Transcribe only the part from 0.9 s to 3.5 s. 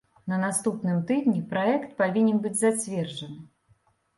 тыдні праект павінен быць зацверджаны.